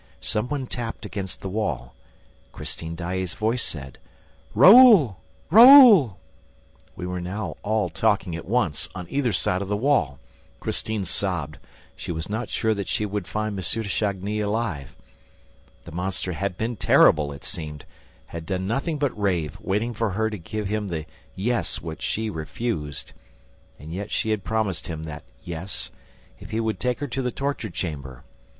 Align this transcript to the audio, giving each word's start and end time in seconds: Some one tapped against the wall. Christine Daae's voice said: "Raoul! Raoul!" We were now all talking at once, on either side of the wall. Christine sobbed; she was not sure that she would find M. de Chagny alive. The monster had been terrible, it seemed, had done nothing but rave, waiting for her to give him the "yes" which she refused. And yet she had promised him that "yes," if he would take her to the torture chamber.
Some 0.19 0.49
one 0.49 0.65
tapped 0.65 1.05
against 1.05 1.41
the 1.41 1.47
wall. 1.47 1.93
Christine 2.51 2.95
Daae's 2.95 3.35
voice 3.35 3.61
said: 3.61 3.99
"Raoul! 4.55 5.19
Raoul!" 5.51 6.17
We 6.95 7.05
were 7.05 7.21
now 7.21 7.55
all 7.61 7.87
talking 7.87 8.35
at 8.35 8.47
once, 8.47 8.89
on 8.95 9.05
either 9.11 9.31
side 9.31 9.61
of 9.61 9.67
the 9.67 9.77
wall. 9.77 10.17
Christine 10.59 11.05
sobbed; 11.05 11.59
she 11.95 12.11
was 12.11 12.29
not 12.29 12.49
sure 12.49 12.73
that 12.73 12.87
she 12.87 13.05
would 13.05 13.27
find 13.27 13.49
M. 13.49 13.57
de 13.61 13.83
Chagny 13.87 14.39
alive. 14.41 14.95
The 15.83 15.91
monster 15.91 16.31
had 16.31 16.57
been 16.57 16.77
terrible, 16.77 17.31
it 17.31 17.43
seemed, 17.43 17.85
had 18.25 18.47
done 18.47 18.65
nothing 18.65 18.97
but 18.97 19.15
rave, 19.15 19.59
waiting 19.61 19.93
for 19.93 20.09
her 20.09 20.31
to 20.31 20.37
give 20.39 20.67
him 20.67 20.87
the 20.87 21.05
"yes" 21.35 21.79
which 21.79 22.01
she 22.01 22.27
refused. 22.27 23.13
And 23.77 23.93
yet 23.93 24.09
she 24.09 24.31
had 24.31 24.43
promised 24.43 24.87
him 24.87 25.03
that 25.03 25.21
"yes," 25.43 25.91
if 26.39 26.49
he 26.49 26.59
would 26.59 26.79
take 26.79 27.01
her 27.01 27.07
to 27.09 27.21
the 27.21 27.29
torture 27.29 27.69
chamber. 27.69 28.23